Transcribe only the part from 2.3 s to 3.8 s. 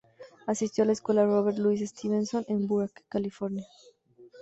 en Burbank, California.